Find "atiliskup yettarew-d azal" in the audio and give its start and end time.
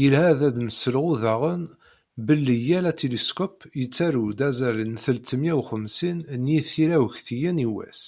2.90-4.76